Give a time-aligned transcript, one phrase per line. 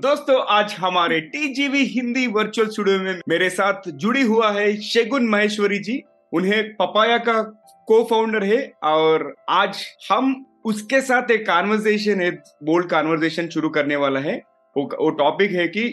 [0.00, 5.78] दोस्तों आज हमारे टीजीवी हिंदी वर्चुअल स्टूडियो में मेरे साथ जुड़ी हुआ है शेगुन महेश्वरी
[5.78, 6.00] जी।
[6.32, 7.42] उन्हें पपाया का
[7.88, 12.30] को फाउंडर है और आज हम उसके साथ एक कॉन्वर्जेशन है
[12.62, 14.42] बोल्ड कॉन्वर्जेशन शुरू करने वाला है।
[14.76, 15.88] वो, वो टॉपिक है कि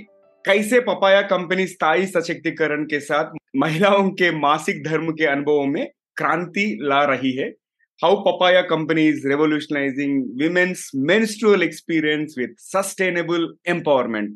[0.46, 6.78] कैसे पपाया कंपनी स्थायी सशक्तिकरण के साथ महिलाओं के मासिक धर्म के अनुभवों में क्रांति
[6.82, 7.54] ला रही है।
[8.00, 14.30] How papaya company is revolutionizing women's menstrual experience with sustainable empowerment.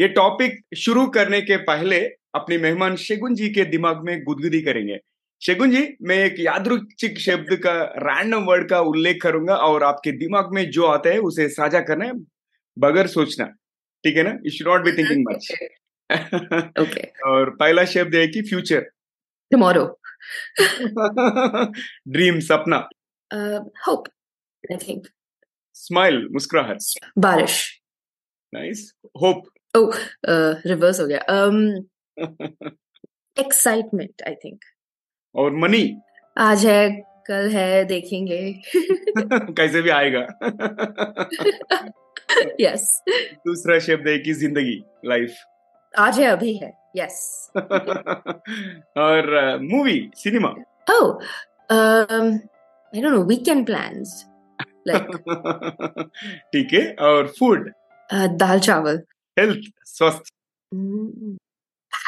[0.00, 2.00] ये टॉपिक शुरू करने के पहले
[2.34, 4.98] अपने मेहमान शेगुन जी के दिमाग में गुदगुदी करेंगे।
[5.42, 10.52] शेगुन जी मैं एक यादृच्छिक शब्द का रैंडम वर्ड का उल्लेख करूँगा और आपके दिमाग
[10.54, 12.12] में जो आता है उसे साझा करना है।
[12.76, 13.46] बगैर सोचना
[14.04, 14.30] ठीक है ना?
[14.44, 15.52] You should not be thinking much
[16.80, 18.80] okay और पहला शब्द है कि फ्यूचर
[19.50, 19.84] टुमारो
[22.08, 22.78] ड्रीम सपना.
[23.86, 24.04] होप
[24.72, 25.06] आई थिंक
[25.74, 26.78] स्माइल मुस्कुराहट
[27.18, 27.80] बारिश
[28.54, 29.42] नाइस होप
[29.76, 29.90] ओ
[30.66, 31.20] रिवर्स हो गया.
[31.30, 31.84] Um
[33.38, 34.60] एक्साइटमेंट आई थिंक
[35.34, 35.96] और मनी
[36.38, 36.90] आज है
[37.26, 38.62] कल है देखेंगे.
[39.58, 40.20] कैसे भी आएगा.
[42.60, 43.02] यस
[43.46, 45.34] दूसरा शब्द है कि ज़िंदगी लाइफ
[45.98, 46.72] आज है अभी है.
[46.96, 47.50] यस
[48.98, 50.54] और मूवी सिनेमा
[50.90, 51.18] oh
[51.70, 52.38] um
[52.94, 54.10] i don't know weekend plans
[54.88, 55.08] like
[56.52, 57.72] ठीक है और food
[58.10, 58.98] uh, dal chawal.
[59.38, 60.22] Health स्वस्थ.
[60.74, 61.36] Mm,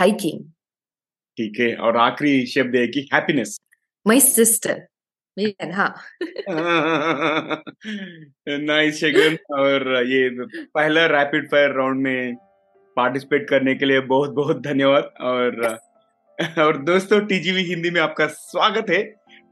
[0.00, 0.42] hiking
[1.38, 3.56] ठीक है और आखिरी शब्द है कि हैप्पीनेस
[4.08, 4.76] my sister.
[5.38, 5.94] मेरी हाँ.
[8.48, 10.28] नाइस शेगन और ये
[10.64, 12.36] पहला रैपिड फायर राउंड में
[12.96, 15.04] पार्टिसिपेट करने के लिए बहुत बहुत धन्यवाद.
[15.20, 15.78] और
[16.58, 19.02] और दोस्तों टीजीवी हिंदी में आपका स्वागत है.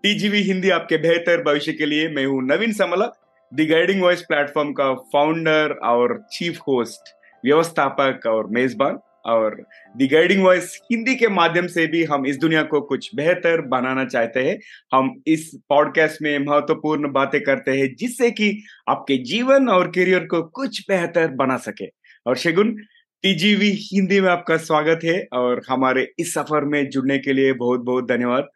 [0.04, 3.06] टीजीवी हिंदी आपके बेहतर भविष्य के लिए मैं हूँ Naveen Samla
[3.52, 7.08] the guiding voice platform का फाउंडर और चीफ होस्ट
[7.44, 9.56] व्यवस्थापक और मेजबान, और
[9.96, 14.04] द गाइडिंग वॉइस हिंदी के माध्यम से भी हम इस दुनिया को कुछ बेहतर बनाना
[14.04, 14.58] चाहते हैं।
[14.92, 18.52] हम इस पॉडकास्ट में महत्वपूर्ण बातें करते हैं जिससे कि
[18.88, 21.88] आपके जीवन और करियर को कुछ बेहतर बना सके।
[22.26, 22.76] और शेगुन,
[23.24, 27.80] टीजीवी हिंदी में आपका स्वागत है और हमारे इस सफ़र में जुड़ने के लिए बहुत
[27.82, 28.48] बहुत धन्यवाद।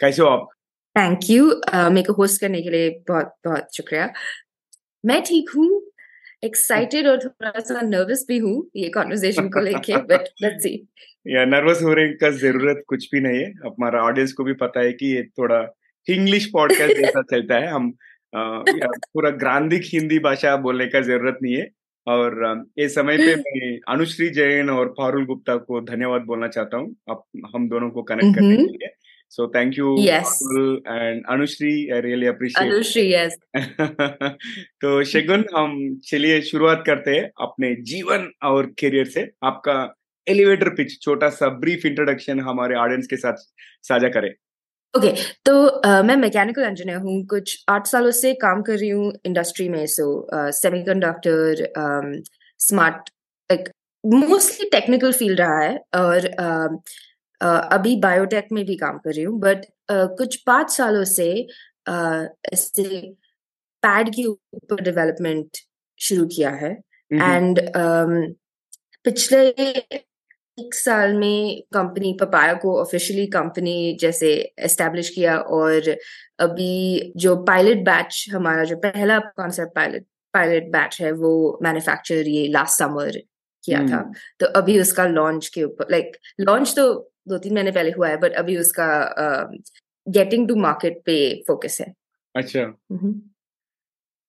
[0.00, 0.48] कैसे हो आप?
[0.98, 1.46] थैंक यू
[1.90, 4.12] मेरे को होस्ट करने के लिए बहुत बहुत शुक्रिया।
[5.04, 5.82] मैं ठीक हूँ
[6.44, 10.88] एक्साइटेड और थोड़ा सा नर्वस भी हूँ ये कॉन्वर्जेशन को लेके बट लेट्स सी
[11.26, 14.92] या नर्वस होने का ज़रूरत कुछ भी नहीं है। हमारा ऑडियंस को भी पता है
[14.92, 15.60] कि ये थोड़ा
[16.08, 17.92] इंग्लिश पॉडकास्ट जैसा चलता है। हम
[18.34, 21.68] पूरा ग्रांधिक हिंदी भाषा बोलने का ज़रूरत नहीं है।
[22.06, 26.96] और ये समय पे मैं अनुश्री जैन और फारुल गुप्ता को धन्यवाद बोलना चाहता हूँ।
[27.56, 28.94] हम दोनों को कनेक्ट करने के लिए।
[29.30, 30.32] So thank you Yes.
[30.86, 33.36] And Anushree I really appreciate Anushree yes
[34.82, 39.76] तो शगुन हम चलिए शुरुआत करते हैं अपने जीवन और करियर से। आपका
[40.26, 43.46] एलिवेटर पिच छोटा सा ब्रीफ इंट्रोडक्शन हमारे ऑडियंस के साथ
[43.88, 44.30] साझा करें।
[44.94, 48.88] ओके okay, तो uh, मैं मैकेनिकल इंजीनियर हूँ। कुछ आठ सालों से काम कर रही
[48.90, 51.72] हूँ इंडस्ट्री में। So semiconductor
[52.60, 53.10] smart
[53.50, 53.68] like
[54.04, 56.78] mostly technical field रहा है। और uh,
[57.40, 61.30] अभी बायोटेक में भी काम कर रही हूँ बट uh, कुछ पाँच सालों से
[61.88, 63.00] uh, ऐसे
[63.82, 65.58] पैड के ऊपर डेवलपमेंट
[66.00, 66.70] शुरू किया है
[67.10, 67.60] एंड
[69.04, 69.40] पिछले
[70.58, 74.28] एक साल में कंपनी पपाया को ऑफिशियली कंपनी जैसे
[74.60, 75.96] एस्टेब्लिश किया और
[76.40, 80.04] अभी जो पायलट बैच हमारा जो पहला कॉन्सेप्ट पायलट
[80.34, 81.32] पायलट बैच है वो
[81.62, 83.18] मैन्युफैक्चर ये लास्ट समर
[83.64, 86.86] किया था हम्म। तो अभी उसका लॉन्च के ऊपर लाइक लॉन्च तो
[87.26, 88.88] दो तीन महीने पहले हुआ है बट अभी उसका
[90.06, 91.16] गेटिंग टू मार्केट पे
[91.46, 91.92] फोकस है
[92.34, 93.20] अच्छा हम्म।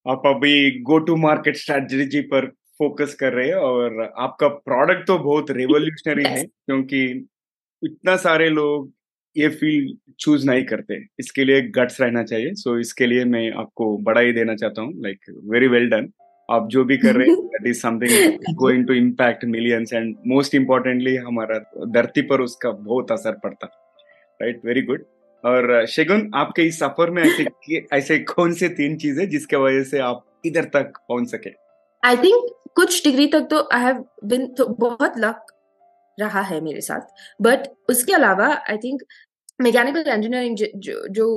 [0.06, 2.46] आप अभी गो टू मार्केट स्ट्रेटजी पर
[2.80, 6.38] फोकस कर रहे हैं और आपका प्रोडक्ट तो बहुत रेवोल्यूशनरी Yes.
[6.38, 7.02] है क्योंकि
[7.84, 8.92] इतना सारे लोग
[9.36, 13.50] ये फ़ील्ड चूज़ नहीं करते इसके लिए गट्स रहना चाहिए सो so, इसके लिए मैं
[13.54, 16.10] आपको बधाई देना चाहता हूँ लाइक वेरी वेल डन
[16.50, 20.56] आप जो भी कर रहे हैं that is something going to impact millions and most
[20.56, 21.60] importantly हमारा
[21.94, 23.68] धरती पर उसका बहुत असर पड़ता।
[24.42, 25.04] राइट वेरी गुड
[25.44, 30.00] और शेगुन आपके इस सफ़र में ऐसे ऐसे कौन से तीन चीज़ें जिसके वजह से
[30.00, 31.50] आप इधर तक पहुँच सके?
[32.04, 35.46] आई थिंक कुछ डिग्री तक तो आई हैव बिन बहुत लक
[36.18, 39.02] रहा है मेरे साथ। बट उसके अलावा आई थिंक
[39.62, 41.28] मैकेनिकल इंजीनियरिंग जो जो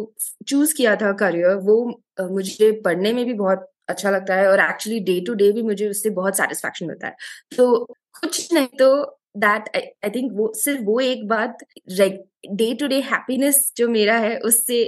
[0.49, 1.77] चूज़ किया था करियर वो
[2.21, 5.89] मुझे पढ़ने में भी बहुत अच्छा लगता है और एक्चुअली डे टू डे भी मुझे
[5.89, 7.17] उससे बहुत सेटिस्फैक्शन मिलता है।
[7.57, 7.85] तो
[8.21, 8.89] कुछ नहीं तो
[9.37, 14.39] दैट आई थिंक वो सिर्फ़ वो एक बात डे टू डे हैप्पीनेस जो मेरा है
[14.41, 14.79] उससे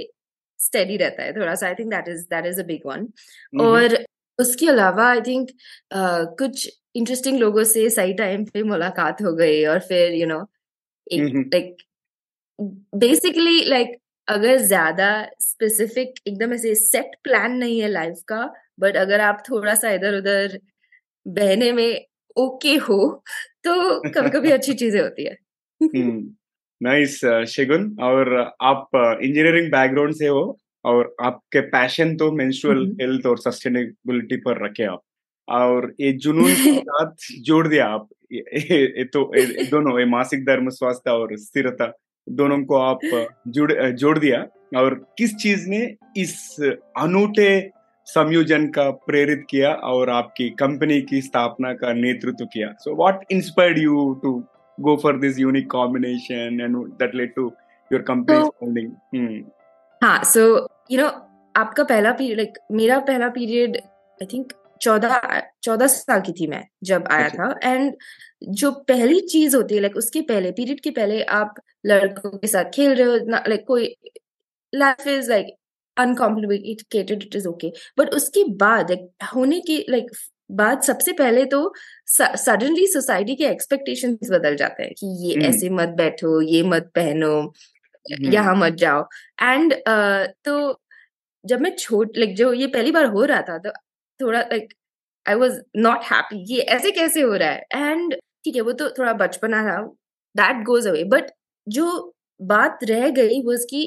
[0.59, 3.07] स्टेडी रहता है थोड़ा सा। I think that is that is a big one
[3.61, 3.97] और
[4.39, 9.63] उसके अलावा आई थिंक uh, कुछ इंटरेस्टिंग लोगों से सही टाइम पे मुलाकात हो गई
[9.65, 10.45] और फिर यू नो
[11.11, 11.75] एक लाइक
[12.95, 13.97] बेसिकली लाइक
[14.27, 15.07] अगर ज़्यादा
[15.39, 18.43] स्पेसिफिक एकदम ऐसे सेट प्लान नहीं है लाइफ का
[18.79, 20.59] बट अगर आप थोड़ा सा इधर उधर
[21.25, 22.05] बहने में
[22.37, 22.99] ओके हो
[23.65, 23.73] तो
[24.11, 25.35] कभी कभी अच्छी चीज़ें होती है।
[26.81, 28.33] नाइस शेगुन और
[28.63, 30.43] आप इंजीनियरिंग बैकग्राउंड से हो
[30.85, 35.01] और आपके पैशन तो मेंस्ट्रुअल हेल्थ और सस्टेनेबिलिटी पर रखे आप।
[35.47, 40.69] और ये जुनून के साथ जोड़ दिया आप। ये, तो ये, दोनों ये मासिक धर्म
[40.71, 41.91] स्वास्थ्य और स्थिरता।
[42.29, 42.99] दोनों को आप
[43.47, 44.45] जोड़ जोड़ दिया।
[44.79, 46.55] और किस चीज़ ने इस
[46.97, 47.69] अनूठे
[48.05, 52.73] संयोजन का प्रेरित किया और आपकी कंपनी की स्थापना का नेतृत्व किया?
[52.79, 54.43] So what inspired you to
[54.79, 57.51] go for this unique combination and that led to
[57.91, 59.43] your company founding
[60.03, 61.07] हाँ सो यू नो
[61.55, 66.47] आपका पहला पीरियड लाइक like, मेरा पहला पीरियड आई थिंक चौदह चौदह साल की थी
[66.47, 67.95] मैं जब आया था एंड
[68.61, 71.55] जो पहली चीज़ होती है लाइक उसके पहले पीरियड के पहले आप
[71.85, 73.15] लड़कों के साथ खेल रहे हो
[73.47, 73.95] लाइक कोई
[74.73, 75.55] life is like
[75.97, 78.91] uncomplicated it is okay but उसके बाद
[79.35, 80.11] होने के लाइक
[80.51, 81.73] बाद सबसे पहले तो
[82.07, 85.45] सडनली सोसाइटी के एक्सपेक्टेशन बदल जाते हैं कि ये hmm.
[85.45, 88.33] ऐसे मत बैठो ये मत पहनो hmm.
[88.33, 89.07] यहाँ मत जाओ
[89.41, 90.79] एंड uh, तो
[91.45, 93.71] जब मैं छोट लाइक जो ये पहली बार हो रहा था तो
[94.19, 94.73] थोड़ा like
[95.25, 98.15] I was not happy ये ऐसे कैसे हो रहा है एंड
[98.45, 99.81] ठीक है वो तो थोड़ा बचपना था
[100.35, 101.31] दैट गोज अवे बट
[101.67, 101.87] जो
[102.39, 103.83] बात रह गई वो कि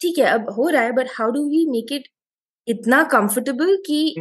[0.00, 2.08] ठीक है अब हो रहा है but how do we make it
[2.68, 4.14] इतना कंफर्टेबल कि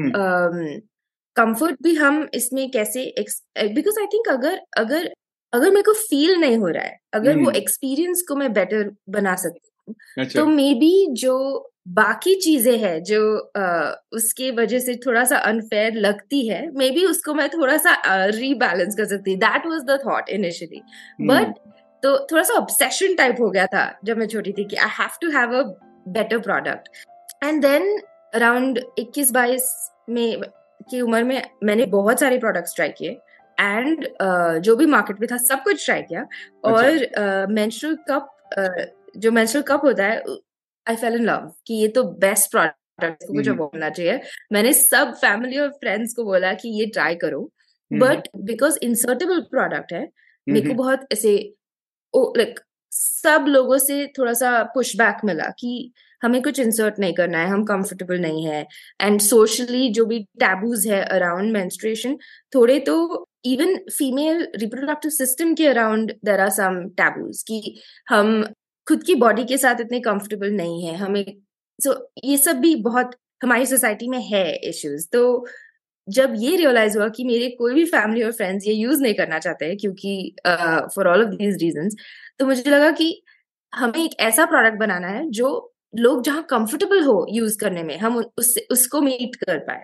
[1.35, 1.77] कंफर्ट hmm.
[1.77, 3.03] um, भी हम इसमें कैसे
[3.73, 5.11] बिकॉज़ आई थिंक अगर अगर
[5.53, 7.45] अगर मेरे को फील नहीं हो रहा है अगर hmm.
[7.45, 9.68] वो एक्सपीरियंस को मैं बेटर बना सकती
[10.17, 15.37] अच्छा। तो मे बी जो बाकी चीज़ें हैं जो आ, उसके वजह से थोड़ा सा
[15.37, 19.99] अनफेयर लगती है मे बी उसको मैं थोड़ा सा रीबैलेंस कर सकती that was the
[20.05, 20.81] thought initially
[21.21, 21.53] but
[22.03, 25.09] तो थोड़ा सा ऑब्सेशन टाइप हो गया था जब मैं छोटी थी कि I have
[25.21, 25.63] to have a
[26.07, 26.89] better product
[27.43, 28.01] and then
[28.33, 29.61] around 21 22
[30.09, 30.41] में
[30.91, 33.09] की उम्र में मैंने बहुत सारे प्रोडक्ट्स ट्राई किए।
[33.59, 38.35] एंड uh, जो भी मार्केट में था सब कुछ ट्राई किया। अच्छा। और मेंस्ट्रुअल कप
[39.17, 40.23] जो मेंस्ट्रुअल कप होता है
[40.85, 44.19] आई फेल इन लव कि ये तो बेस्ट प्रोडक्ट को मुझे बोलना चाहिए।
[44.53, 47.41] मैंने सब फैमिली और फ्रेंड्स को बोला कि ये ट्राई करो
[47.91, 50.07] बट बिकॉज़ इंसर्टेबल प्रोडक्ट है
[50.47, 51.37] मेरे को बहुत ऐसे
[52.13, 52.59] लाइक
[52.91, 55.91] सब लोगों से थोड़ा सा पुश बैक मिला कि
[56.21, 58.65] हमें कुछ इंसर्ट नहीं करना है हम कंफर्टेबल नहीं है।
[59.01, 62.17] एंड सोशली जो भी टैबूज है अराउंड मेंस्ट्रुएशन
[62.55, 62.95] थोड़े तो
[63.45, 67.79] इवन फीमेल रिप्रोडक्टिव सिस्टम के around there are some taboos कि
[68.09, 68.41] हम
[68.89, 71.23] खुद की बॉडी के साथ इतने कंफर्टेबल नहीं है। हमें
[71.79, 75.45] सो so, ये सब भी बहुत हमारी सोसाइटी में है इश्यूज़ तो
[76.07, 79.39] जब ये रियलाइज़ हुआ कि मेरे कोई भी फैमिली और फ्रेंड्स ये यूज़ नहीं करना
[79.39, 80.35] चाहते क्योंकि
[80.95, 81.89] for all of these reason
[82.39, 83.21] तो मुझे लगा कि
[83.73, 85.49] हमें एक ऐसा प्रोडक्ट बनाना है जो
[85.95, 89.83] लोग जहाँ कंफर्टेबल हो यूज़ करने में हम उससे उसको मीट कर पाए।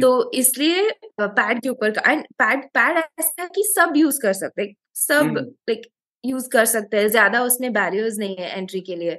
[0.00, 4.72] तो इसलिए पैड के ऊपर एंड पैड पैड ऐसा है कि सब यूज़ कर सकते
[4.94, 5.34] सब
[5.70, 5.86] लाइक
[6.26, 9.18] यूज़ कर सकते हैं। ज़्यादा उसमें बैरियर्स नहीं है एंट्री के लिए।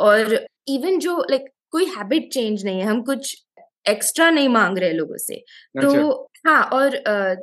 [0.00, 0.34] और
[0.68, 3.36] इवन जो लाइक like, कोई हैबिट चेंज नहीं है हम कुछ
[3.86, 5.36] एक्स्ट्रा नहीं मांग रहे लोगों से।
[5.76, 6.02] तो अच्छा।
[6.46, 6.96] हाँ और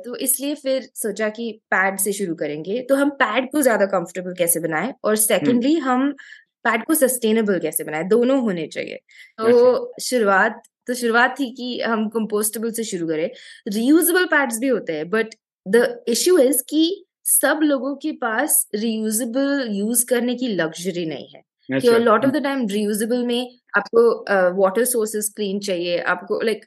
[0.04, 4.34] तो इसलिए फिर सोचा कि पैड से शुरू करेंगे। तो हम पैड को ज़्यादा कंफर्टेबल
[4.38, 4.92] कैसे बनाए?
[5.04, 6.10] और सेकेंडली हम
[6.64, 8.04] पैड को सस्टेनेबल कैसे बनाए?
[8.06, 8.98] दोनों होने चाहिए।
[9.38, 13.28] तो अच्छा। शुरुआत तो शुरुआत थी कि हम कंपोस्टेबल से शुरू करें।
[13.68, 15.34] रीयूजेबल पैड्स भी होते हैं बट
[15.66, 21.42] द इश्यू इज़ कि सब लोगों के पास रियूजेबल यूज़ करने की लग्जरी नहीं है।
[21.70, 24.02] कि lot of the time reusable में आपको
[24.58, 26.64] वाटर सोर्सेस क्लीन चाहिए आपको like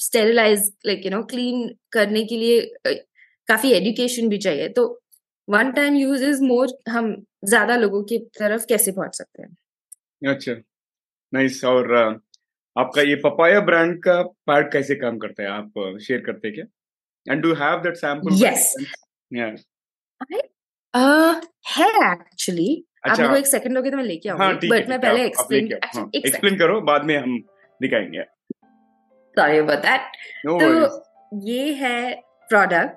[0.00, 2.94] sterilise like you know clean करने के लिए uh,
[3.48, 4.86] काफ़ी एजुकेशन भी चाहिए। तो
[5.48, 9.56] one time use is more हम ज़्यादा लोगों की तरफ़ कैसे पहुँच सकते हैं?
[10.22, 10.52] अच्छा
[11.32, 12.20] नाइस और uh,
[12.76, 15.48] आपका ये पपाया ब्रांड का पार्ट कैसे काम करता है?
[15.50, 17.32] आप शेयर करते हैं क्या?
[17.32, 18.74] And do have that sample yes
[21.68, 25.00] है एक्चुअली अच्छा, आप लोग एक सेकंड लोगे तो मैं लेके आऊँगी हाँ, बट मैं
[25.00, 27.38] पहले एक्सप्लेन हाँ, एक्सप्लेन करो बाद में हम
[27.80, 28.24] दिखाएँगे।
[29.36, 30.00] सॉरी अबाउट दैट
[30.46, 32.14] तो ये है
[32.50, 32.96] प्रोडक्ट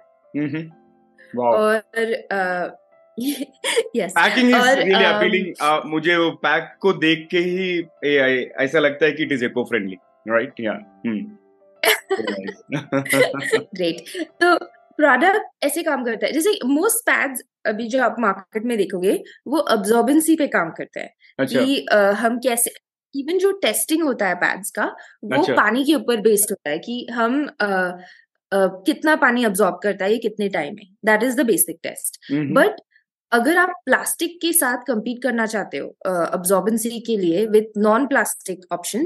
[1.40, 1.76] और
[3.96, 7.80] yes packing is really appealing मुझे वो पैक को देख के ही
[8.66, 9.98] ऐसा लगता है कि it is eco friendly
[10.28, 10.74] right yeah
[13.76, 14.04] great
[14.44, 14.56] तो
[14.98, 19.58] प्रोडक्ट ऐसे काम करता है जैसे मोस्ट पैड्स अभी जो आप मार्केट में देखोगे वो
[19.58, 22.72] अब्जॉर्बेंसी पे काम करता है अच्छा। कि आ, हम कैसे
[23.16, 24.86] इवन जो टेस्टिंग होता है पैड्स का
[25.24, 29.80] वो अच्छा। पानी के ऊपर बेस्ड होता है कि हम अ, अ, कितना पानी अब्जॉर्ब
[29.84, 32.82] करता है ये कितने टाइम में that is the basic test but
[33.32, 38.66] अगर आप प्लास्टिक के साथ कंपीट करना चाहते हो अब्जॉर्बेंसी के लिए विथ नॉन प्लास्टिक
[38.72, 39.06] ऑप्शन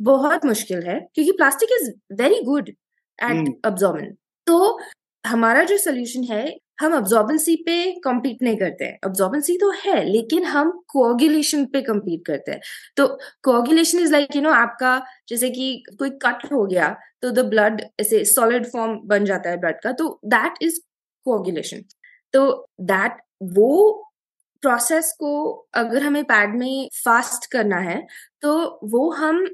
[0.00, 1.90] बहुत मुश्किल है क्योंकि plastic is
[2.22, 2.76] very good at
[3.22, 4.10] hmm.
[4.46, 4.78] तो
[5.24, 6.44] हमारा जो सोल्यूशन है,
[6.80, 7.74] हम ऑब्जॉर्बेंसी पे
[8.04, 12.60] कम्पीट नहीं करते हैं। ऑब्जॉर्बेंसी तो है, लेकिन हम कोऑगुलेशन पे कम्पीट करते हैं।
[12.96, 13.06] तो
[13.44, 16.88] coagulation is like you know आपका जैसे कि कोई कट हो गया
[17.22, 20.80] तो द ब्लड ऐसे सॉलिड फॉर्म बन जाता है ब्लड का तो दैट इज़
[21.26, 21.82] कोऑगुलेशन
[22.34, 22.44] तो
[22.82, 23.16] दैट
[23.54, 23.70] वो
[24.62, 25.32] प्रोसेस को
[25.74, 28.00] अगर हमें पैड में फास्ट करना है
[28.42, 28.52] तो
[28.92, 29.44] वो हम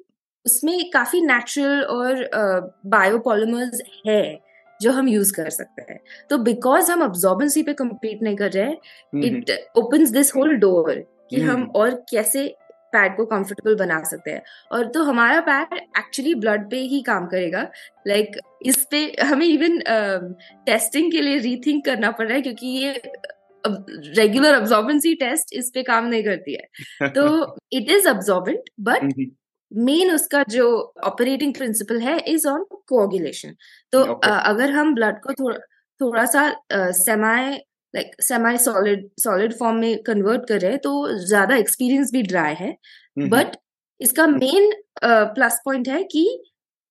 [0.47, 4.48] उसमें काफ़ी नेचुरल और बायोपॉलिमर्स है।
[4.83, 8.65] जो हम यूज़ कर सकते हैं। तो बिकॉज़ हम अब्जॉर्बेंसी पे कम्पीट नहीं कर रहे
[8.65, 8.79] हैं
[9.25, 10.95] it open this whole door
[11.31, 12.57] कि हम हम्म। और कैसे
[12.93, 14.43] पैड को कंफर्टेबल बना सकते हैं।
[14.73, 17.71] और तो हमारा पैड एक्चुअली ब्लड पे ही काम करेगा।
[18.07, 19.79] लाइक like, इस पे हमें इवन
[20.67, 23.03] टेस्टिंग uh, के लिए रीथिंक करना पड़ रहा है क्योंकि ये
[23.67, 26.69] रेगुलर अब्जॉर्बेंसी टेस्ट इस पे काम नहीं करती है।
[27.09, 29.31] तो it is absorbent but
[29.73, 30.67] main उसका जो
[31.05, 33.55] ऑपरेटिंग प्रिंसिपल है इज़ ऑन कोऑगुलेशन
[33.93, 34.31] तो Okay.
[34.31, 35.59] अ, अगर हम ब्लड को थोड़ा
[36.01, 36.43] थोड़ा सा
[36.99, 37.51] semi
[37.95, 40.93] like semi solid solid form में कन्वर्ट कर रहे हैं तो
[41.27, 42.77] ज़्यादा एक्सपीरियंस भी ड्राई है.
[43.29, 43.57] बट
[44.01, 44.71] इसका मेन
[45.05, 46.25] प्लस पॉइंट है कि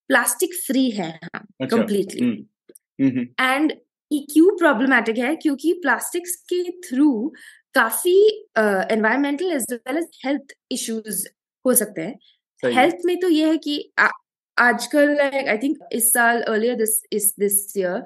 [0.10, 2.22] प्लास्टिक फ्री है हम कंप्लीटली
[3.42, 3.74] एंड
[4.12, 7.10] क्यों प्रॉब्लमेटिक है क्योंकि प्लास्टिक्स के थ्रू
[7.76, 8.16] काफ़ी
[8.58, 11.28] environmental as well as health issues
[11.66, 12.16] हो सकते है।
[12.64, 13.94] हेल्थ में तो ये है कि
[14.58, 18.04] आजकल आई थिंक इस साल अर्लियर दिस इस दिस ईयर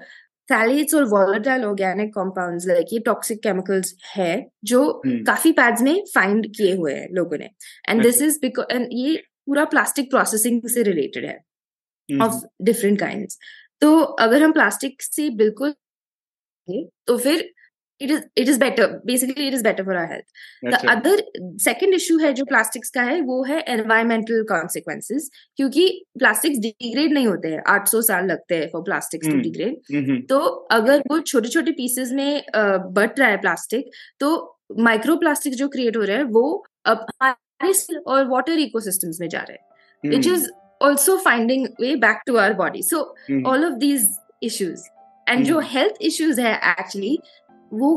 [0.50, 6.03] phthalates और volatile organic compounds लाइक ये टॉक्सिक केमिकल्स है जो हम्म, काफ़ी पैड्स में
[6.15, 7.50] फाइंड किए हुए हैं लोगों ने।
[7.89, 8.22] And this.
[8.22, 9.15] Is because and ये
[9.46, 11.39] पूरा प्लास्टिक प्रोसेसिंग से रिलेटेड है
[12.22, 13.27] ऑफ़ डिफरेंट काइंड
[13.81, 15.74] तो अगर हम प्लास्टिक से बिल्कुल
[17.08, 17.53] तो फिर
[18.01, 21.24] it is it is better basically it is better for our health the other
[21.63, 27.27] second issue है जो प्लास्टिक्स का है वो है एनवायरमेंटल कॉन्सिक्वेंसेस क्योंकि प्लास्टिक्स डिग्रेड नहीं
[27.27, 30.39] होते हैं। 800 साल लगते हैं फॉर प्लास्टिक्स टू। डिग्रेड तो
[30.72, 35.98] अगर वो छोटे छोटे पीसेस में बट रहा है प्लास्टिक तो माइक्रो प्लास्टिक जो क्रिएट
[35.98, 37.74] हो रहे हैं वो अब हमारे
[38.08, 39.70] और वाटर इकोसिस्टम्स में जा रहे हैं।
[40.03, 40.50] which is
[40.81, 42.79] also finding way back to our body.
[42.86, 44.05] So hmm, all of these
[44.43, 44.86] issues
[45.27, 47.12] and जो health issues है actually
[47.72, 47.92] वो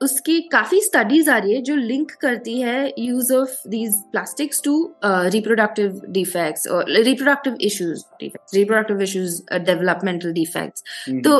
[0.00, 4.74] उसकी काफ़ी स्टडीज़ आ रही है जो लिंक करती है use of these plastics to
[5.04, 10.82] reproductive defects और reproductive issues reproductive issues developmental defects
[11.24, 11.38] तो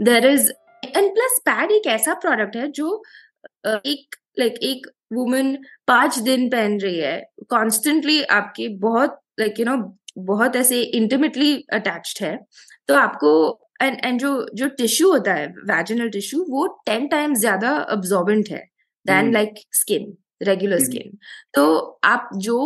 [0.00, 0.50] there is
[0.86, 2.90] and plus pad एक ऐसा प्रोडक्ट है जो
[3.64, 5.56] अ, एक लाइक like, एक वुमन
[5.88, 9.76] पाँच दिन पहन रही है कॉन्स्टेंटली आपके बहुत लाइक यू नो
[10.18, 12.36] बहुत ऐसे इंटीमेटली अटैच्ड है
[12.88, 13.32] तो आपको
[13.80, 18.64] एंड एंड जो जो टिश्यू होता है वैजिनल टिश्यू वो टेन टाइम्स ज़्यादा अब्जॉर्बेंट है
[19.06, 19.32] than.
[19.32, 20.78] Like skin regular.
[20.80, 21.16] Skin
[21.54, 21.64] तो
[22.04, 22.58] आप जो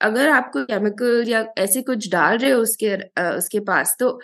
[0.00, 4.18] अगर आपको केमिकल या ऐसे कुछ डाल रहे हो उसके अ, उसके पास तो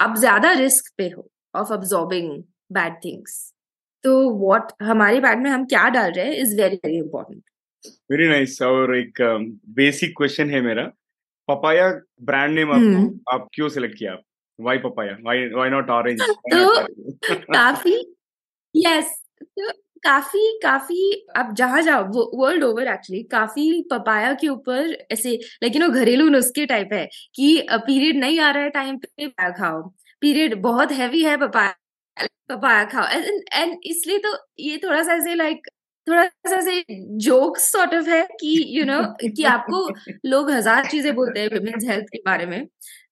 [0.00, 2.30] आप ज़्यादा रिस्क पे हो ऑफ़ अब्जॉर्बिंग
[2.72, 3.34] बैड थिंग्स
[4.04, 7.42] तो व्हाट हमारे बैग में हम क्या डाल रहे हैं is very very important
[8.10, 9.20] very nice और एक
[9.76, 10.84] बेसिक क्वेश्चन है मेरा
[11.48, 11.88] पपाया
[12.22, 14.22] ब्रांड नेम। आपको आप क्यों सिलेक्ट किया आप
[14.62, 16.64] why papaya why why not orange तो
[17.52, 17.94] काफ़ी
[18.74, 19.72] यस तो
[20.04, 21.00] काफ़ी काफ़ी
[21.36, 22.04] आप जहाँ जाओ
[22.40, 27.06] वर्ल्ड ओवर एक्चुअली काफ़ी पपाया के ऊपर ऐसे लाइक यू नो घरेलू नुस्खे टाइप है
[27.36, 29.82] कि पीरियड नहीं आ रहा है टाइम पे पपाया खाओ।
[30.22, 31.74] पीरियड बहुत हैवी है पपाया
[32.50, 33.06] पपाया खाओ।
[33.54, 35.68] एंड इसलिए तो ये थोड़ा सा ऐसे लाइक
[36.06, 36.84] थोड़ा सा ऐसे
[37.20, 39.88] जोक्स सॉर्ट ऑफ़ है कि यू you नो know, कि आपको
[40.26, 42.66] लोग हज़ार चीज़ें बोलते हैं विमेन्स हेल्थ के बारे में।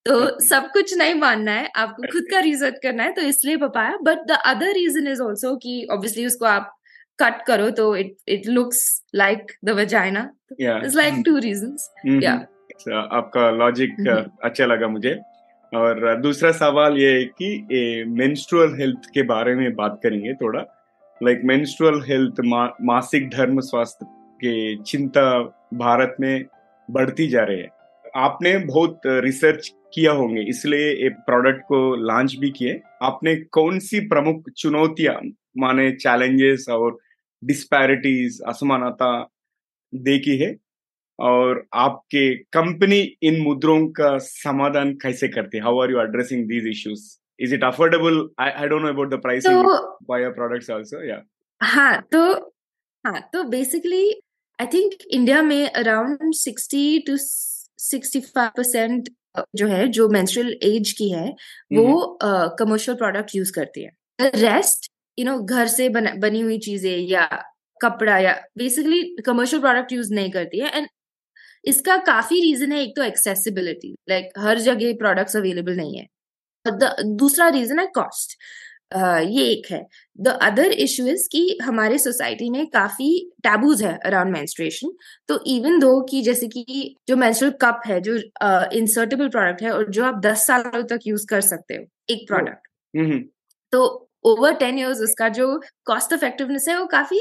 [0.07, 3.97] तो सब कुछ नहीं मानना है आपको खुद का रिसर्च करना है तो इसलिए papaya
[4.03, 6.77] but the other reason is also कि ऑब्वियसली उसको आप
[7.19, 8.81] कट करो तो it it looks
[9.15, 10.21] like the vagina.
[10.53, 12.27] It's like two reasons hmm,
[13.13, 15.15] आपका लॉजिक हम्म। अच्छा लगा मुझे।
[15.73, 20.61] और uh, दूसरा सवाल ये है कि मेंस्ट्रुअल हेल्थ के बारे में बात करेंगे थोड़ा।
[21.21, 22.41] लाइक मेंस्ट्रुअल हेल्थ
[22.83, 24.07] मासिक धर्म स्वास्थ्य
[24.41, 25.27] के चिंता
[25.75, 26.45] भारत में
[26.89, 27.69] बढ़ती जा रही है।
[28.17, 34.01] आपने बहुत रिसर्च किया होंगे इसलिए एक प्रोडक्ट को लॉन्च भी किए। आपने कौन सी
[34.09, 35.21] प्रमुख चुनौतियाँ
[35.59, 36.99] माने चैलेंजेस और
[37.43, 39.13] डिस्पैरिटीज असमानता
[39.93, 40.55] देखी है?
[41.19, 47.03] और आपके कंपनी इन मुद्रों का समाधान कैसे करते how are you addressing these issues
[47.41, 49.77] is it affordable I don't know about the pricing तो
[50.09, 51.23] by your products also yeah
[51.61, 52.23] हाँ तो
[53.05, 54.05] हाँ तो बेसिकली
[54.59, 59.09] आई थिंक इंडिया में around sixty to sixty five percent
[59.57, 61.29] जो है जो मेंस्ट्रुअल एज की है
[61.73, 62.19] वो
[62.59, 67.27] कमर्शियल प्रोडक्ट यूज़ करती है। रेस्ट यू नो घर से बन, बनी हुई चीज़ें या
[67.81, 70.89] कपड़ा या बेसिकली कमर्शियल प्रोडक्ट यूज़ नहीं करती है एंड
[71.65, 76.07] इसका काफ़ी रीजन है एक तो एक्सेसिबिलिटी लाइक like, हर जगह प्रोडक्ट्स अवेलेबल नहीं है।
[77.17, 78.37] दूसरा रीजन है कॉस्ट
[78.93, 79.87] ये एक है।
[80.21, 83.11] द अदर इशू इज़ कि हमारे सोसाइटी में काफ़ी
[83.43, 84.93] टैबूज है अराउंड मेंस्ट्रुएशन
[85.29, 88.17] तो इवन दो कि जैसे कि जो मेंस्ट्रुअल कप है जो
[88.79, 92.27] इंसर्टेबल uh, प्रोडक्ट है और जो आप दस सालों तक यूज़ कर सकते हो एक
[92.29, 92.69] प्रोडक्ट
[93.73, 95.47] तो ओवर टेन इयर्स उसका जो
[95.87, 97.19] कॉस्ट इफेक्टिवनेस है वो काफ़ी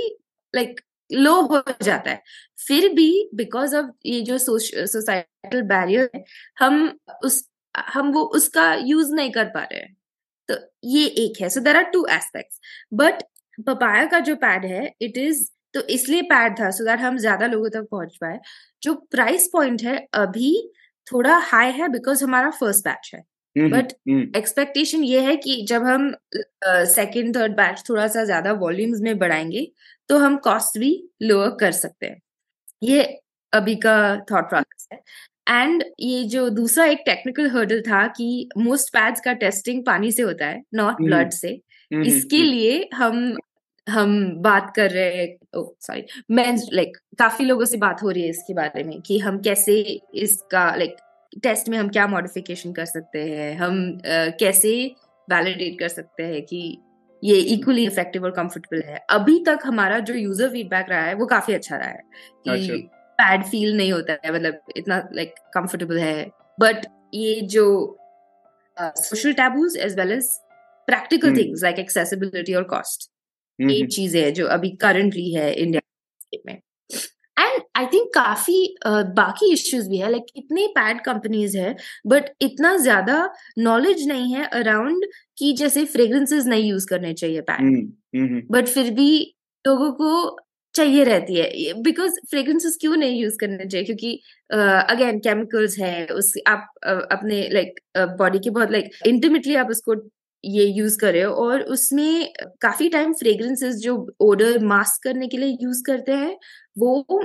[0.54, 2.22] लाइक like, लो हो जाता है।
[2.68, 6.24] फिर भी बिकॉज़ ऑफ़ ये जो सोसाइटल बैरियर है
[6.60, 7.44] हम उस
[7.76, 9.96] हम वो उसका यूज़ नहीं कर पा रहे हैं।
[10.50, 12.60] तो ये एक है। So there are two aspects
[12.94, 13.24] but
[13.68, 17.48] papaya का जो पैड है इट इज़ तो इसलिए पैड था सो दैट हम ज़्यादा
[17.48, 18.40] लोगों तक पहुँच पाए।
[18.84, 20.54] जो प्राइस पॉइंट है अभी
[21.08, 23.24] थोड़ा हाई है बिकॉज़ हमारा फ़र्स्ट बैच है।
[23.56, 23.92] बट
[24.38, 26.14] एक्सपेक्टेशन ये है कि जब हम
[26.66, 29.66] सेकेंड थर्ड बैच थोड़ा सा ज़्यादा वॉल्यूम्स में बढ़ाएँगे
[30.10, 30.92] तो हम कॉस्ट भी
[31.24, 32.22] लोअर कर सकते हैं।
[32.84, 33.04] ये
[33.54, 33.96] अभी का
[34.32, 35.00] थॉट प्रोसेस है।
[35.50, 40.22] एंड ये जो दूसरा एक टेक्निकल हर्डल था कि मोस्ट पैड्स का टेस्टिंग पानी से
[40.22, 41.60] होता है नॉट ब्लड से।
[41.92, 43.38] इसके लिए हम
[43.88, 48.30] हम बात कर रहे हैं सॉरी मैं लाइक काफ़ी लोगों से बात हो रही है
[48.30, 49.80] इसके बारे में कि हम कैसे
[50.16, 54.72] इसका लाइक like, टेस्ट में हम क्या मॉडिफिकेशन कर सकते हैं हम uh, कैसे
[55.28, 56.62] वैलिडेट कर सकते हैं कि
[57.24, 61.26] ये इक्वली इफ़ेक्टिव और कंफर्टेबल है। अभी तक हमारा जो यूज़र फीडबैक रहा है वो
[61.26, 62.04] काफ़ी अच्छा रहा है
[62.44, 62.99] कि अच्छा.
[63.22, 67.66] बैड फील नहीं होता है मतलब इतना लाइक कंफर्टेबल है। बट ये जो
[68.78, 70.28] social taboos as well as
[70.88, 73.10] practical things like accessibility और कॉस्ट
[73.60, 76.54] ये चीज़ें है जो अभी करंटली है इंडिया में।
[77.38, 81.76] एंड आई थिंक काफ़ी uh, बाकी इश्यूज़ भी है लाइक like, इतने पैड कंपनीज़ है
[82.08, 83.18] बट इतना ज़्यादा
[83.60, 85.06] नॉलेज नहीं है अराउंड
[85.38, 89.12] कि जैसे फ्रेग्रेंसेस नहीं यूज़ करने चाहिए पैड बट फिर भी
[89.66, 90.12] लोगों को
[90.80, 93.86] चाहिए रहती है। बिकॉज़ फ्रेग्रेंसेस क्यों नहीं यूज़ करने चाहिए?
[93.86, 94.20] क्योंकि
[94.52, 97.80] अगेन uh, केमिकल्स है उस आप uh, अपने लाइक
[98.20, 99.96] बॉडी के बहुत लाइक इंटीमेटली आप उसको
[100.44, 105.38] ये यूज़ कर रहे हो और उसमें काफ़ी टाइम फ्रेग्रेंसेस जो ओडर मास्क करने के
[105.38, 106.38] लिए यूज़ करते हैं
[106.78, 107.24] वो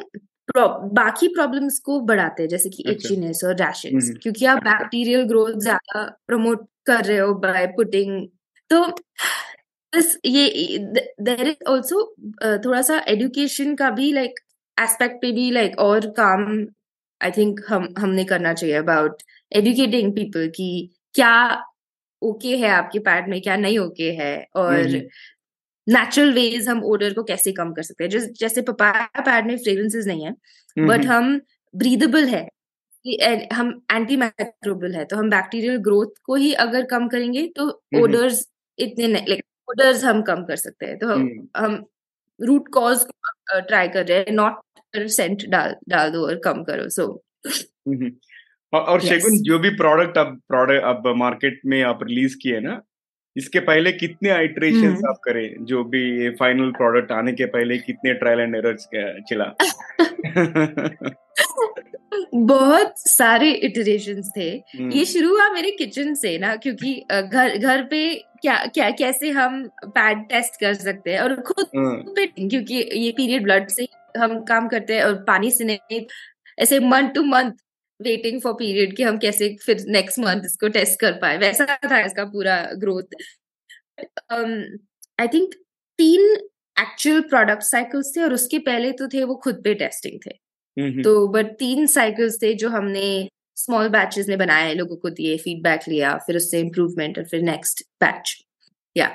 [0.95, 6.03] बाकी प्रॉब्लम्स को बढ़ाते हैं जैसे कि इचिनेस और रैशेस क्योंकि आप बैक्टीरियल ग्रोथ ज़्यादा
[6.27, 8.27] प्रमोट कर रहे हो बाय पुटिंग
[8.71, 8.85] तो
[9.95, 10.79] this ये
[11.21, 12.15] देर इज़ ऑल्सो
[12.65, 14.41] थोड़ा सा एडुकेशन का भी लाइक
[14.83, 16.67] एस्पेक्ट पे भी लाइक और काम
[17.21, 21.63] आई थिंक हम हमने करना चाहिए अबाउट एजुकेटिंग पीपल कि क्या
[22.23, 25.09] ओके okay है आपके पैड में क्या नहीं ओके okay है और
[25.89, 29.57] नेचुरल वेज हम ओडर को कैसे कम कर सकते हैं। जैसे जैसे पपाया पैड में
[29.57, 30.35] फ्रेग्रेंसेस नहीं है
[30.87, 31.41] बट हम
[31.75, 32.49] ब्रीदेबल है
[33.53, 37.69] हम एंटी माइक्रोबल है तो हम बैक्टीरियल ग्रोथ को ही अगर कम करेंगे तो
[38.01, 41.85] ओडर्स इतने लाइक ओडर्स हम कम कर सकते हैं तो हम हम्म। हम
[42.41, 43.07] रूट कॉज
[43.51, 47.07] ट्राई कर रहे हैं नॉट सेंट डाल डाल दो और कम करो सो
[48.73, 49.09] और, yes.
[49.09, 52.81] शेगुन जो भी प्रोडक्ट अब प्रोडक्ट अब मार्केट में आप रिलीज़ किए ना
[53.37, 57.79] इसके पहले कितने आइट्रेशन हम्म। आप करें जो भी ये फाइनल प्रोडक्ट आने के पहले
[57.81, 58.89] कितने ट्रायल एंड एरर्स
[59.29, 59.53] चला
[62.47, 64.49] बहुत सारे इटरेशन थे।
[64.91, 69.63] ये शुरू हुआ मेरे किचन से ना क्योंकि घर घर पे क्या क्या कैसे हम
[69.87, 71.67] पैड टेस्ट कर सकते हैं और खुद
[72.17, 76.01] पे क्योंकि ये पीरियड ब्लड से हम काम करते हैं और पानी से नहीं
[76.59, 77.53] ऐसे month to month
[78.01, 82.01] waiting for period कि हम कैसे फिर नेक्स्ट मंथ इसको टेस्ट कर पाए। वैसा था
[82.01, 83.15] इसका पूरा ग्रोथ
[84.33, 85.55] आई थिंक
[85.99, 86.35] तीन
[86.77, 90.39] एक्चुअल प्रोडक्ट साइकिल्स थे और उसके पहले तो थे वो खुद पे टेस्टिंग थे।
[90.77, 93.07] तो बट तीन साइकिल्स थे जो हमने
[93.57, 97.83] स्मॉल बैचेस में बनाए लोगों को दिए फीडबैक लिया फिर उससे इम्प्रूवमेंट और फिर next
[98.01, 98.37] batch
[98.97, 99.07] yeah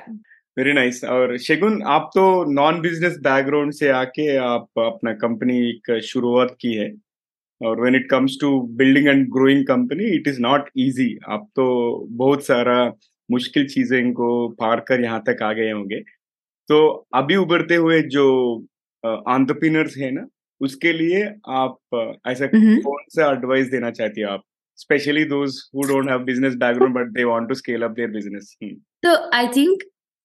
[0.56, 6.00] very nice और शेगुन आप तो नॉन बिज़नेस बैकग्राउंड से आके आप अपना कंपनी एक
[6.04, 6.90] शुरुआत की है।
[7.60, 11.66] और when it comes to building and growing company it is not easy आप तो
[12.18, 12.76] बहुत सारा
[13.28, 16.00] मुश्किल चीज़ें को पार कर यहाँ तक आ गए होंगे।
[16.68, 18.26] तो अभी उभरते हुए जो
[19.04, 20.26] आंट्रप्रीनर्स है ना
[20.60, 21.78] उसके लिए आप
[22.26, 24.42] ऐसा कौन सा एडवाइस देना चाहती है आप?
[24.76, 28.56] Specially those who don't have business background but they want to scale up their business
[29.06, 29.82] तो आई थिंक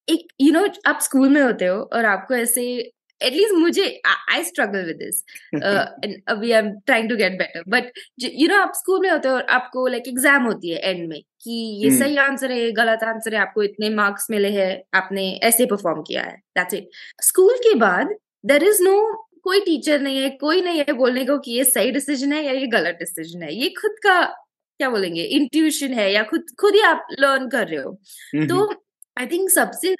[0.09, 4.85] एक यू नो आप स्कूल में होते हो और आपको ऐसे एटलीस्ट मुझे आई स्ट्रगल
[4.85, 5.23] विद दिस
[6.27, 7.91] अभी I am trying to get better but
[8.23, 11.09] you know आप स्कूल में होते हो और आपको लाइक like, एग्ज़ाम होती है एंड
[11.09, 11.51] में कि
[11.83, 11.99] ये hmm.
[11.99, 16.01] सही आंसर है ये गलत आंसर है आपको इतने मार्क्स मिले हैं आपने ऐसे परफॉर्म
[16.01, 16.37] किया है.
[16.57, 16.89] दैट्स इट
[17.21, 21.37] स्कूल के बाद देर इज़ नो कोई टीचर नहीं है कोई नहीं है बोलने को
[21.39, 24.21] कि ये सही डिसीज़न है या ये गलत डिसीज़न है। ये खुद का
[24.79, 27.91] क्या बोलेंगे इंट्यूशन है या खुद खुद ही आप लर्न कर रहे हो।
[28.47, 28.69] तो
[29.17, 29.95] आई थिंक सबसे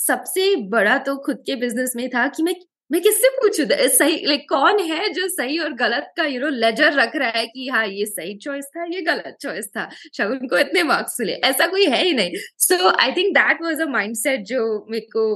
[0.00, 2.54] सबसे बड़ा तो खुद के बिज़नेस में था कि मैं
[2.90, 3.64] मैं किससे पूछू?
[3.88, 7.46] सही लाइक कौन है जो सही और गलत का यू नो लेजर रख रहा है
[7.46, 11.32] कि हाँ ये सही चॉइस था ये गलत चॉइस था। शगुन को इतने मार्क्स मिले।
[11.46, 15.26] ऐसा कोई है ही नहीं। So I think that was a mindset जो मेरे को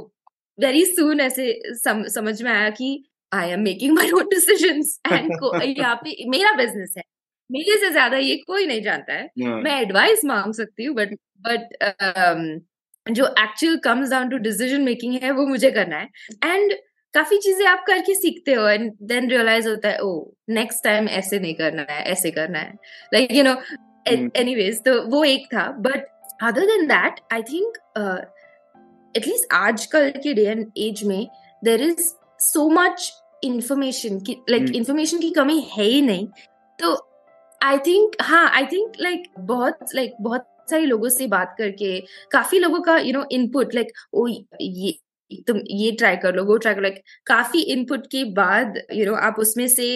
[0.59, 5.79] वेरी सुन ऐसे सम, समझ में आया कि I am making my own decision and
[5.79, 7.03] यहाँ पे मेरा बिज़नेस है।
[7.51, 9.63] मेरे से ज़्यादा ये कोई नहीं जानता है। yeah.
[9.65, 11.15] मैं एडवाइस मांग सकती हूँ बट
[11.47, 12.63] बट
[13.07, 16.09] जो actual comes down to decision making है वो मुझे करना है।
[16.45, 16.73] एंड
[17.15, 20.13] काफ़ी चीज़ें आप करके सीखते हो एंड देन रियलाइज़ होता है ओ
[20.51, 22.73] नेक्स्ट टाइम ऐसे नहीं करना है ऐसे करना है।
[23.15, 23.55] लाइक यू नो
[24.37, 26.07] एनीवेज तो वो एक था but
[26.43, 27.77] other than that I think
[29.15, 31.27] at least आजकल के डे एंड एज में
[31.63, 32.01] there is
[32.41, 33.13] so much
[33.45, 36.27] information की लाइक इंफॉर्मेशन की कमी है ही नहीं।
[36.79, 36.95] तो
[37.61, 41.99] आई थिंक हाँ आई थिंक लाइक बहुत लाइक बहुत सारे लोगों से बात करके
[42.33, 44.27] काफ़ी लोगों का यू नो इनपुट लाइक ओ
[44.61, 44.93] ये
[45.49, 46.91] तुम ये ट्राई कर लो वो ट्राई कर लो
[47.27, 49.87] काफ़ी इनपुट के बाद यू you नो know, आप उसमें से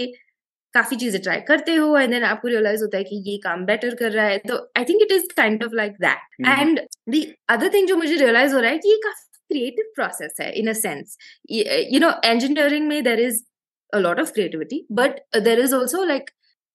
[0.74, 3.94] काफ़ी चीज़ें ट्राई करते हो एंड देन आपको रियलाइज़ होता है कि ये काम बेटर
[3.94, 7.72] कर रहा है। तो I think it is kind of like that and the other
[7.74, 10.72] thing जो मुझे रियलाइज़ हो रहा है कि ये काफ़ी क्रिएटिव प्रोसेस है in a
[10.72, 11.16] sense
[11.50, 13.42] you know engineering में there is
[13.92, 16.30] a lot of creativity but there is also like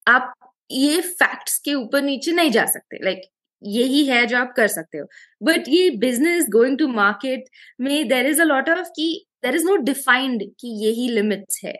[0.07, 0.33] आप
[0.71, 3.29] ये फैक्ट्स के ऊपर नीचे नहीं जा सकते। लाइक like,
[3.61, 5.05] यही है जो आप कर सकते हो।
[5.41, 7.45] बट ये बिज़नेस गोइंग टू मार्केट
[7.81, 9.09] में there is a lot of की
[9.43, 11.73] देर इज़ नॉट डिफाइंड कि यही लिमिट्स है।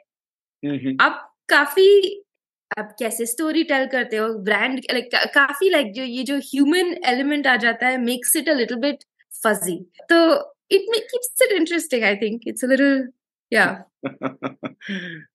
[1.01, 1.88] आप काफ़ी
[2.79, 7.47] आप कैसे स्टोरी टेल करते हो ब्रांड लाइक काफ़ी लाइक जो ये जो ह्यूमन एलिमेंट
[7.47, 9.77] आ जाता है makes it a little bit fuzzy
[10.10, 10.17] तो
[10.73, 13.09] it keeps it interesting I think it's a little
[13.53, 13.86] yeah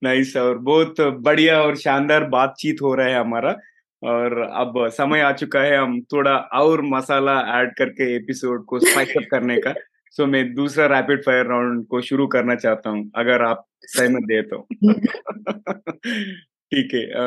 [0.04, 3.56] nice और बहुत बढ़िया और शानदार बातचीत हो रहा है हमारा।
[4.02, 9.10] और अब समय आ चुका है हम थोड़ा और मसाला ऐड करके एपिसोड को स्पाइस
[9.10, 9.74] अप करने का।
[10.10, 14.42] सो मैं दूसरा रैपिड फायर राउंड को शुरू करना चाहता हूँ अगर आप सहमत दे
[14.42, 14.68] तो।
[16.74, 17.24] ठीक है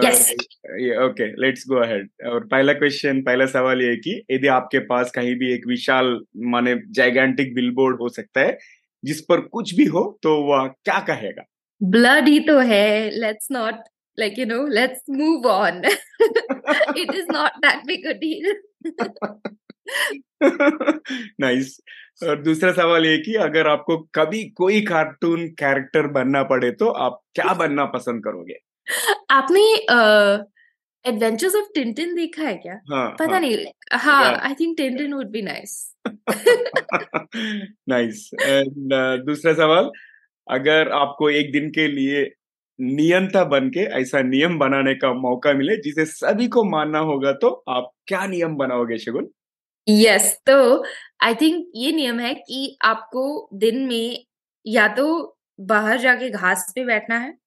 [1.06, 5.36] ओके लेट्स गो अहेड और पहला क्वेश्चन पहला सवाल ये कि यदि आपके पास कहीं
[5.36, 8.58] भी एक विशाल माने जाइगेंटिक बिलबोर्ड हो सकता है
[9.06, 11.44] जिस पर कुछ भी हो तो वह क्या कहेगा?
[11.84, 13.76] ब्लड ही तो है let's not
[14.20, 15.84] like you know let's move on.
[16.96, 18.56] It is not that big a deal.
[21.40, 21.82] Nice
[22.24, 27.22] और दूसरा सवाल ये कि अगर आपको कभी कोई कार्टून कैरेक्टर बनना पड़े तो आप
[27.36, 28.58] क्या बनना पसंद करोगे?
[29.30, 29.74] आपने
[31.06, 32.82] एडवेंचर्स ऑफ़ टिंटिन देखा है क्या?
[32.94, 35.96] हाँ, पता हाँ, नहीं हाँ I think Tintin would be nice
[37.90, 38.94] nice and
[39.26, 39.92] दूसरा सवाल
[40.52, 42.32] अगर आपको एक दिन के लिए
[42.82, 47.64] नियंता बन के ऐसा नियम बनाने का मौका मिले जिसे सभी को मानना होगा तो
[47.70, 49.30] आप क्या नियम बनाओगे शगुन?
[49.90, 50.86] यस yes, तो
[51.24, 54.26] आई थिंक ये नियम है कि आपको दिन में
[54.68, 57.41] या तो बाहर जाके घास पे बैठना है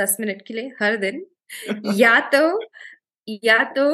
[0.00, 1.24] दस मिनट के लिए हर दिन।
[1.96, 2.60] या तो
[3.44, 3.86] या तो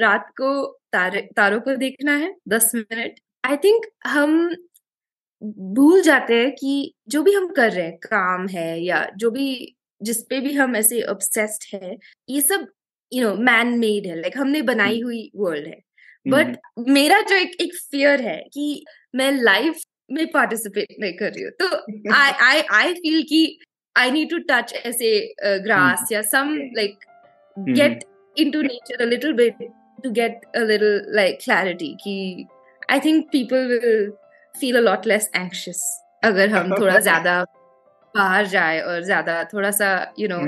[0.00, 4.56] रात को तारे तारों को देखना है दस मिनट। आई थिंक हम
[5.42, 9.76] भूल जाते हैं कि जो भी हम कर रहे हैं काम है या जो भी
[10.02, 11.96] जिस पे भी हम ऐसे ऑब्सेस्ड है
[12.28, 12.66] ये सब
[13.12, 15.80] यू नो मैन मेड है लाइक like, हमने बनाई हुई वर्ल्ड है।
[16.26, 16.56] बट
[16.88, 19.80] मेरा जो एक एक फियर है कि मैं लाइफ
[20.12, 21.76] में पार्टिसिपेट नहीं कर रही हूँ। तो
[22.14, 23.58] आई आई आई फील कि
[23.96, 25.10] आई नीड टू टच ऐसे
[25.64, 27.04] ग्रास या some like
[27.56, 28.04] get
[28.36, 29.54] into nature a little bit
[30.04, 31.94] to get a little like clarity.
[32.02, 32.46] कि
[32.88, 34.12] I think people will
[34.54, 35.84] feel a lot less anxious
[36.24, 37.42] अगर हम थोड़ा ज़्यादा
[38.14, 40.38] बाहर जाए और ज़्यादा थोड़ा सा you know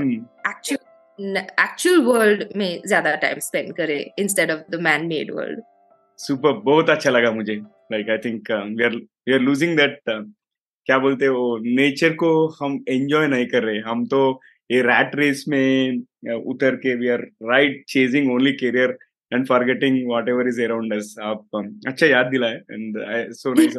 [0.51, 5.63] actual actual world में ज़्यादा टाइम स्पेंड करे instead of the man made world
[6.19, 7.55] super बहुत अच्छा लगा मुझे
[7.93, 10.01] like I think we are we are losing that
[10.89, 12.31] क्या बोलते हो नेचर को
[12.63, 15.99] हम एंजॉय नहीं कर रहे। हम तो ये रैट रेस में
[16.47, 18.97] उतर के we are right chasing only career
[19.35, 21.49] and forgetting whatever is around us आप
[21.89, 22.99] अच्छा याद दिलाए एंड
[23.33, 23.77] सो नाइस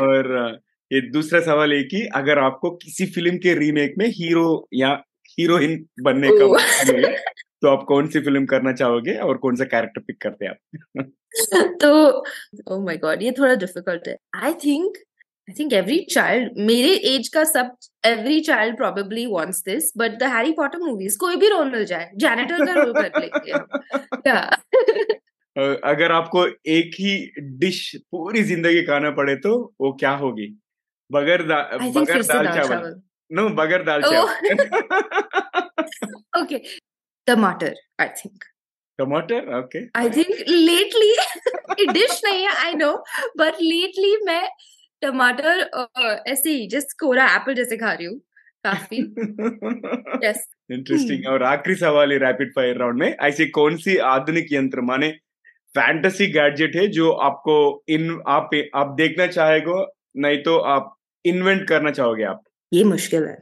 [0.00, 4.68] और uh, ये दूसरा सवाल है कि अगर आपको किसी फ़िल्म के रीमेक में हीरो
[4.74, 4.92] या
[5.38, 7.08] हीरोइन बनने का मौका मिले
[7.62, 11.10] तो आप कौन सी फ़िल्म करना चाहोगे और कौन सा कैरेक्टर पिक करते हैं आप?
[11.82, 12.24] तो
[12.72, 14.96] ओ माय गॉड ये थोड़ा डिफ़िकल्ट है। I think
[15.48, 20.22] I think every child मेरे एज का सब every child probably wants this but the
[20.22, 23.52] Harry Potter movies कोई भी रोल मिल जाए जैनेटर का रोल कर लेंगे
[25.90, 27.12] अगर आपको एक ही
[27.58, 27.78] डिश
[28.10, 30.46] पूरी ज़िंदगी खाना पड़े तो वो क्या होगी?
[31.12, 31.60] बगैर दा,
[31.94, 34.50] बगैर दाल चावल। नो बगैर दाल चावल।
[36.42, 36.58] ओके
[37.26, 38.44] टमाटर आई थिंक
[38.98, 41.14] टमाटर okay I think lately
[41.92, 42.92] dish नहीं है आई नो
[43.38, 44.42] बट लेटली मैं
[45.02, 45.70] टमाटर
[46.26, 48.20] ऐसे ही जस्ट कोरा एप्पल जैसे खा रही हूँ
[48.66, 48.98] काफ़ी।
[50.28, 54.46] यस इंटरेस्टिंग हम्म। और आखिरी सवाल है रैपिड फायर राउंड में ऐसी कौन सी आधुनिक
[54.52, 55.10] यंत्र माने
[55.74, 61.90] फैंटेसी गैजेट है जो आपको इन आप आप देखना चाहेगो नहीं तो आप इन्वेंट करना
[61.90, 62.42] चाहोगे आप?
[62.72, 63.38] ये मुश्किल है।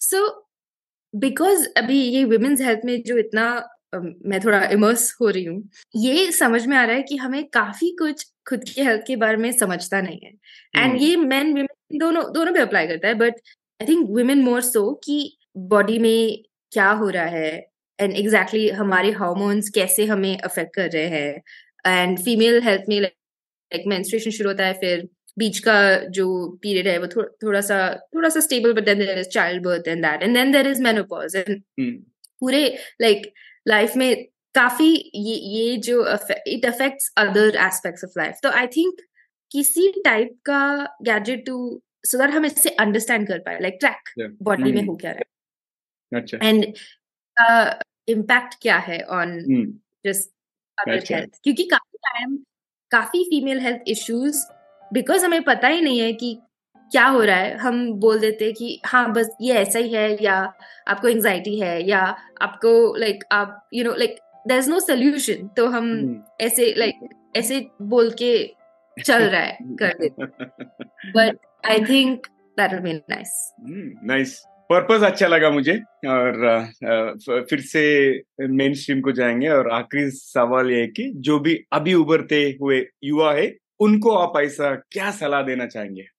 [0.00, 1.20] So hmm.
[1.20, 3.46] बिकॉज़ अभी ये वुमेन्स हेल्थ में जो इतना
[3.94, 5.62] मैं थोड़ा इमर्स हो रही हूँ।
[5.96, 9.36] ये समझ में आ रहा है कि हमें काफ़ी कुछ खुद की हेल्थ के बारे
[9.36, 13.14] में समझता नहीं है। एंड हम्म, ये मैन वुमेन दोनों दोनों पे अप्लाई करता है
[13.14, 13.40] but
[13.80, 17.50] I think women more so कि बॉडी में क्या हो रहा है
[17.98, 21.42] एंड एग्जैक्टली exactly हमारे हार्मोन्स कैसे हमें अफेक्ट कर रहे हैं।
[21.86, 25.74] एंड फीमेल हेल्थ में लाइक मेंस्ट्रुएशन शुरू होता है फिर बीच का
[26.08, 26.26] जो
[26.62, 27.78] पीरियड है वो थो, थोड़ा सा
[28.14, 30.82] थोड़ा सा stable but then there is child birth and that and then there is
[30.82, 31.62] menopause and
[32.40, 32.62] पूरे
[33.02, 33.32] लाइक
[33.66, 34.24] लाइफ में
[34.54, 36.02] काफ़ी ये ये जो
[36.48, 39.00] it affects other aspects of life तो आई थिंक
[39.50, 40.60] किसी टाइप का
[41.02, 41.58] गैजेट टू
[42.04, 46.18] सो दैट हम इससे अंडरस्टैंड कर पाए लाइक ट्रैक बॉडी में हम्म, हो क्या रहा
[46.18, 46.64] अच्छा है एंड
[48.08, 49.38] इम्पैक्ट क्या है ऑन
[50.04, 50.30] जस्ट
[50.78, 52.36] अदर हेल्थ क्योंकि काफ़ी टाइम
[52.90, 54.44] काफ़ी फीमेल हेल्थ इश्यूज़
[54.90, 56.38] बिकॉज़ हमें पता ही नहीं है कि
[56.92, 57.56] क्या हो रहा है?
[57.56, 60.52] हम बोल देते हैं कि हाँ बस ये ऐसा ही है या
[60.88, 62.00] आपको एंजाइटी है या
[62.42, 64.16] आपको लाइक आप you know like
[64.48, 68.54] there is no solution तो हम हम्म, ऐसे लाइक ऐसे बोल के
[69.02, 70.24] चल रहा है कर देते
[71.12, 72.26] but I think
[72.58, 73.54] that will be nice
[74.04, 75.74] nice purpose अच्छा लगा मुझे
[76.08, 77.82] और फिर से
[78.40, 82.86] मेन स्ट्रीम को जाएँगे और आखिरी सवाल ये है कि जो भी अभी उभरते हुए
[83.04, 86.15] युवा है उनको आप ऐसा क्या सलाह देना चाहेंगे?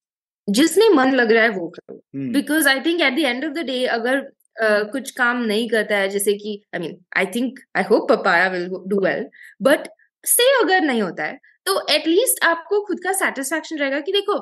[0.49, 3.65] जिसमें मन लग रहा है वो करो। Because I think at the end of the
[3.65, 7.83] day अगर uh, कुछ काम नहीं करता है जैसे कि I mean I think I
[7.83, 9.25] hope Papaya will do well
[9.61, 9.87] but
[10.25, 14.39] say अगर नहीं होता है तो एटलीस्ट आपको खुद का सेटिस्फैक्शन रहेगा कि देखो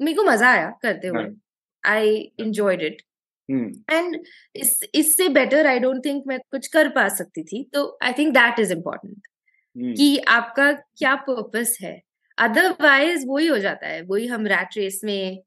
[0.00, 1.24] मेरे को मज़ा आया करते हुए।
[1.84, 3.02] आई इंजॉयड इट
[3.90, 4.22] एंड
[4.94, 8.60] इससे बेटर आई डोंट थिंक मैं कुछ कर पा सकती थी तो I think that
[8.60, 9.26] is important
[9.96, 12.00] कि आपका क्या पर्पस है?
[12.42, 15.42] अदरवाइज़ वही हो जाता है। वही हम रैट रेस में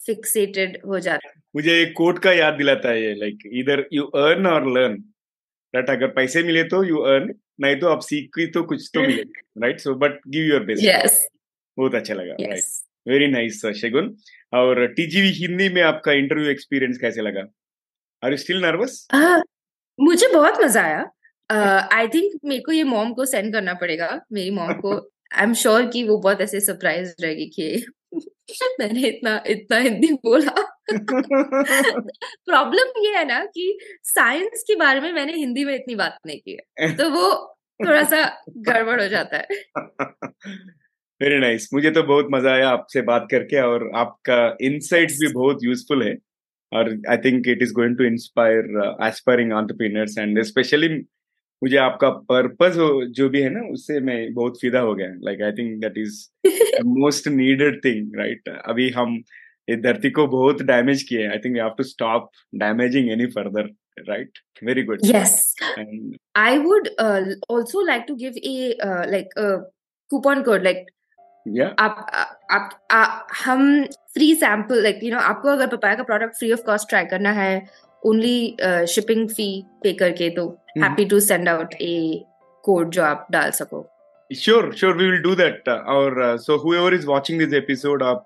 [0.00, 4.04] फिक्सेटेड हो जाते हैं। मुझे एक कोट का याद दिलाता है ये लाइक इधर यू
[4.18, 5.02] अर्न और लर्न
[5.74, 9.00] राइट अगर पैसे मिले तो यू अर्न नहीं तो आप सीख की तो कुछ तो
[9.02, 9.22] मिले
[9.62, 11.26] right so but give your best yes
[11.76, 12.64] बहुत अच्छा लगा राइट
[13.08, 14.14] वेरी नाइस शगुन
[14.52, 17.46] और टीजीवी हिंदी में आपका इंटरव्यू एक्सपीरियंस कैसे लगा?
[18.22, 19.06] आर यू स्टिल नर्वस
[19.98, 24.50] मुझे बहुत मज़ा आया। आई थिंक मेरे को ये मॉम को सेंड करना पड़ेगा। मेरी
[24.50, 24.92] मॉम को
[25.32, 27.84] आई एम श्योर कि वो बहुत ऐसे सरप्राइज़ रहेगी कि
[28.80, 30.54] मैंने इतना इतना हिंदी बोला।
[32.46, 36.38] प्रॉब्लम ये है ना कि साइंस के बारे में मैंने हिंदी में इतनी बात नहीं
[36.38, 39.46] की है तो वो थोड़ा सा गड़बड़ हो जाता है।
[41.22, 41.74] Very nice nice.
[41.74, 46.16] मुझे तो बहुत मज़ा आया आपसे बात करके और आपका इनसाइट्स भी बहुत यूजफुल है।
[46.72, 50.88] और I think it is going to inspire aspiring entrepreneurs and specially
[51.62, 52.76] मुझे आपका पर्पस
[53.16, 56.84] जो भी है ना उससे मैं बहुत फिदा हो गया like I think that is
[56.88, 59.22] most needed thing right अभी हम
[59.68, 62.30] इस धरती को बहुत डैमेज किए I think we have to stop
[62.62, 63.68] damaging any further
[64.08, 65.36] right very good yes.
[65.78, 67.20] एंड i would uh,
[67.54, 68.56] also like to give a
[68.88, 69.50] uh, like a
[70.10, 70.88] coupon code like
[71.46, 72.06] या आप
[72.50, 73.04] आप आ,
[73.44, 77.04] हम free sample like you know आपको अगर papaya का product free of cost try
[77.04, 77.52] करना है
[78.06, 78.56] ओनली
[78.88, 82.24] शिपिंग फ़ी पे करके तो happy to send out a
[82.64, 83.86] code जो आप डाल सको
[84.30, 85.68] Sure, sure, we will do that.
[85.68, 88.24] Uh, और so whoever is watching this episode, आप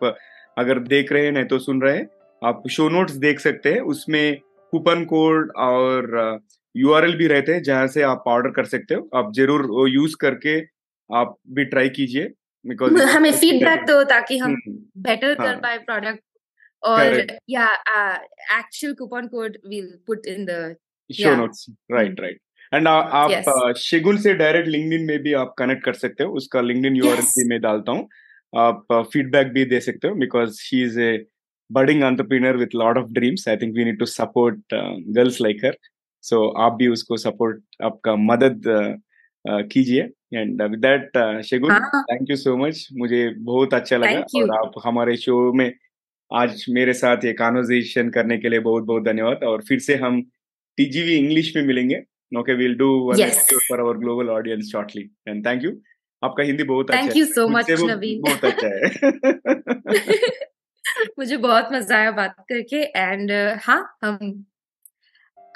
[0.59, 2.09] अगर देख रहे हैं नहीं तो सुन रहे हैं
[2.45, 4.41] आप शो नोट्स देख सकते हैं उसमें
[4.73, 6.41] कूपन कोड और
[6.77, 10.17] यूआरएल भी रहते हैं जहाँ से आप ऑर्डर कर सकते हो आप ज़रूर वो यूज़
[10.21, 10.61] करके
[11.11, 12.33] आप भी ट्राई कीजिए
[12.67, 14.57] बिकॉज़ हमें फीडबैक दो ताकि हम
[14.99, 16.21] बेटर कर। पाए प्रोडक्ट
[16.85, 17.33] और Correct.
[17.51, 17.67] या
[18.59, 20.75] actual coupon code will put in the
[21.11, 21.37] show Yeah.
[21.39, 22.39] Notes right right
[22.73, 23.49] and आप Yes.
[23.55, 27.23] uh, शेगुन से डायरेक्ट लिंक्डइन में भी आप कनेक्ट कर सकते हो उसका लिंक्डइन यूआरएल
[27.23, 27.33] Yes.
[27.39, 28.09] भी मैं डालता हूँ
[28.53, 31.13] आप फीडबैक भी दे सकते हो because she is a
[31.71, 35.63] budding entrepreneur with lot of dreams i think we need to support uh, girls like
[35.67, 35.73] her
[36.25, 38.91] so आप भी उसको support आपका मदद uh,
[39.45, 40.03] uh, कीजिए
[40.35, 41.17] एंड विद दैट
[41.47, 44.21] शेगुन हाँ थैंक यू सो मच मुझे बहुत अच्छा लगा.
[44.43, 45.67] और आप हमारे शो में
[46.31, 50.21] आज मेरे साथ ये कॉन्वर्जेशन करने के लिए बहुत बहुत धन्यवाद और फिर से हम
[50.79, 51.97] टीजीवी इंग्लिश में मिलेंगे।
[52.33, 53.29] Okay will do one.
[53.69, 55.71] For our global audience shortly and thank you
[56.23, 58.81] आपका हिंदी बहुत अच्छा thank you so much Naveen बहुत अच्छा है।
[61.19, 63.31] मुझे बहुत मज़ा आया बात करके एंड
[63.63, 64.45] हाँ हम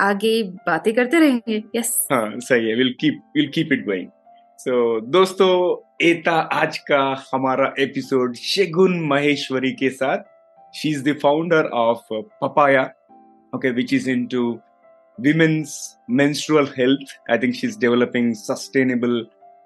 [0.00, 4.09] आगे बातें करते रहेंगे। यस हाँ सही है। Will keep will keep it going
[4.59, 5.50] so दोस्तों
[6.07, 7.02] एता आज का
[7.33, 10.18] हमारा एपिसोड शेगुन महेश्वरी के साथ।
[10.78, 12.82] She is the founder of Papaya
[13.52, 14.44] okay which is into
[15.18, 17.12] women's menstrual health.
[17.28, 19.24] I think she's developing sustainable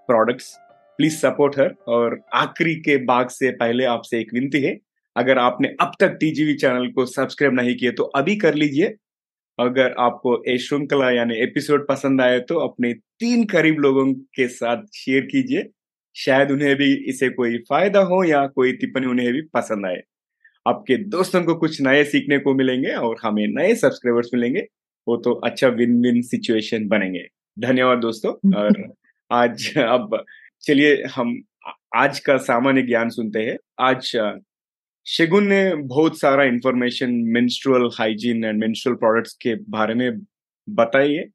[0.09, 0.53] products.
[0.99, 4.77] Please support her और आखिरी के भाग से पहले आपसे एक विनती है
[5.17, 8.87] अगर आपने अब तक टीजीवी चैनल को सब्सक्राइब नहीं किया तो अभी कर लीजिए
[9.59, 14.85] अगर आपको ये श्रृंखला यानी एपिसोड पसंद आए तो अपने तीन करीब लोगों के साथ
[14.95, 15.69] शेयर कीजिए
[16.17, 20.03] शायद उन्हें भी इसे कोई फ़ायदा हो या कोई टिप्पणी उन्हें भी पसंद आए
[20.67, 24.67] आपके दोस्तों को कुछ नए सीखने को मिलेंगे और हमें नए सब्सक्राइबर्स मिलेंगे।
[25.09, 27.27] वो तो अच्छा विन विन सिचुएशन बनेंगे।
[27.59, 28.93] धन्यवाद दोस्तों। और
[29.31, 30.25] आज अब
[30.61, 31.43] चलिए हम
[31.97, 34.33] आज का सामान्य ज्ञान सुनते हैं। आज
[35.07, 40.21] शेगुन ने बहुत सारा information menstrual hygiene and menstrual products के बारे में
[40.69, 41.27] बताई है।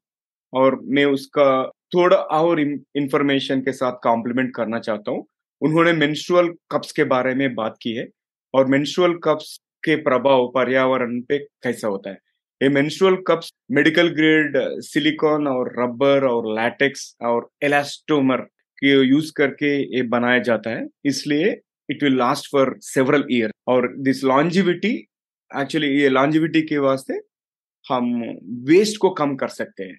[0.52, 2.60] और मैं उसका थोड़ा और
[2.96, 5.26] इंफॉर्मेशन के साथ कॉम्प्लीमेंट करना चाहता हूँ।
[5.60, 8.08] उन्होंने मेंस्ट्रुअल कप्स के बारे में बात की है।
[8.54, 12.18] और मेंस्ट्रुअल कप्स के प्रभाव पर्यावरण पे कैसा होता है?
[12.60, 18.40] ये menstrual cups medical grade silicone और रबर और लैटेक्स और एलास्टोमर
[18.78, 21.50] के यूज़ करके ये बनाया जाता है। इसलिए
[21.88, 24.94] it will last for several year और दिस लॉन्जिविटी
[25.50, 27.20] एक्चुअली ये लॉन्जिविटी के वास्ते
[27.86, 28.12] हम
[28.68, 29.98] वेस्ट को कम कर सकते हैं।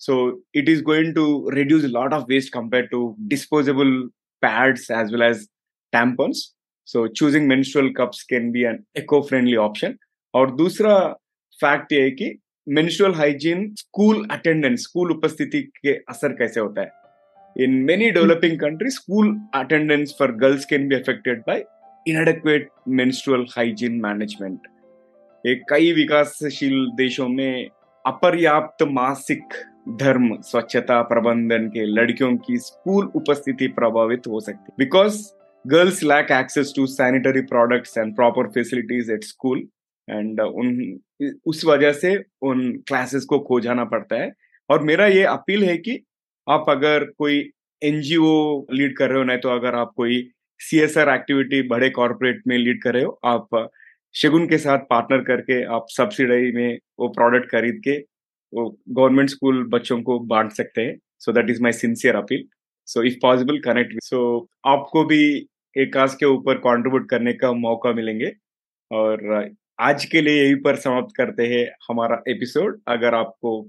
[0.00, 0.14] So
[0.54, 3.98] it is going to reduce lot of waste compare to disposable
[4.42, 5.46] pads as well as
[5.92, 6.42] tampons
[6.88, 9.96] so choosing menstrual cups can be an eco friendly option
[10.34, 10.98] और दूसरा
[11.60, 16.90] फैक्ट ये है कि menstrual hygiene school attendance school उपस्थिति के असर कैसे होता है?
[17.56, 21.56] In many developing countries, school attendance for girls can be affected by
[22.06, 24.58] inadequate menstrual hygiene management.
[25.46, 27.68] एक कई विकासशील देशों में
[28.06, 29.54] अपर्याप्त मासिक
[29.88, 35.22] धर्म स्वच्छता प्रबंधन के लड़कियों की स्कूल उपस्थिति प्रभावित हो सकती है। Because
[35.64, 39.58] girls lack access to sanitary products and proper facilities at school
[40.08, 40.98] and उन,
[41.46, 44.32] उस वजह से उन क्लासेस को खो जाना पड़ता है।
[44.70, 45.98] और मेरा ये अपील है कि
[46.46, 47.38] आप अगर कोई
[47.82, 50.28] एनजीओ लीड कर रहे हो, नहीं तो अगर आप कोई
[50.60, 53.70] सी एस आर एक्टिविटी बड़े कॉरपोरेट में लीड कर रहे हो, आप
[54.14, 57.98] शगुन के साथ पार्टनर करके आप सब्सिडी में वो प्रोडक्ट खरीद के
[58.52, 62.44] वो गवर्नमेंट स्कूल बच्चों को बांट सकते हैं। So that is my sincere appeal
[62.88, 64.20] so if possible connect so
[64.66, 65.22] आपको भी
[65.76, 68.32] एक काज के ऊपर कंट्रीब्यूट करने का मौका मिलेंगे।
[68.90, 73.60] और आज के लिए यही पर समाप्त करते हैं हमारा एपिसोड अगर आपको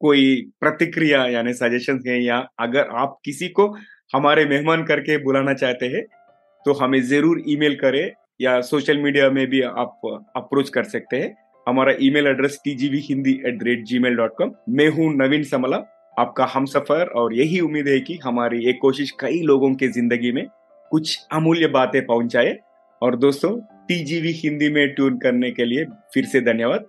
[0.00, 3.66] कोई प्रतिक्रिया यानी सजेशन है या अगर आप किसी को
[4.14, 6.04] हमारे मेहमान करके बुलाना चाहते हैं
[6.66, 8.10] तो हमें ज़रूर ईमेल करें
[8.40, 10.00] या सोशल मीडिया में भी आप
[10.36, 11.34] अप्रोच कर सकते हैं।
[11.66, 14.88] हमारा email address T G V Hindi at the rate G mail dot com मैं
[14.90, 15.76] हूँ नवीन समला।
[16.18, 20.32] आपका हम सफ़र और यही उम्मीद है कि हमारी ये कोशिश कई लोगों के ज़िंदगी
[20.32, 20.46] में
[20.90, 22.56] कुछ अमूल्य बातें पहुँचाए।
[23.02, 23.50] और दोस्तों
[23.88, 26.86] टीजीवी हिंदी में ट्यून करने के लिए फिर से धन्यवाद।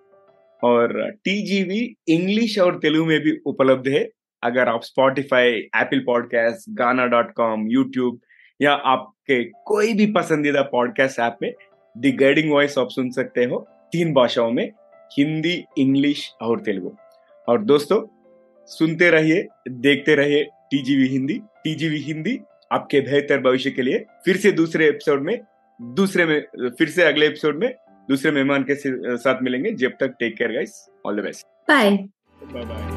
[0.63, 4.07] और टीजीवी इंग्लिश और तेलुगु में भी उपलब्ध है।
[4.43, 8.19] अगर आप Spotify Apple podcast Gaana dot com YouTube
[8.61, 11.53] या आपके कोई भी पसंदीदा पॉडकास्ट ऐप में
[11.95, 14.71] दी गाइडिंग वॉइस आप सुन सकते हो। तीन भाषाओं में,
[15.11, 16.95] हिंदी, इंग्लिश और तेलुगु।
[17.47, 18.01] और दोस्तों
[18.67, 22.39] सुनते रहिए देखते रहिए टीजीवी हिंदी। टीजीवी हिंदी
[22.71, 25.39] आपके बेहतर भविष्य के लिए। फिर से दूसरे एपिसोड में
[25.79, 27.73] दूसरे में फिर से अगले एपिसोड में
[28.09, 28.75] दूसरे मेहमान के
[29.17, 31.91] साथ मिलेंगे। जब तक take care guys all the best bye
[32.43, 32.96] bye bye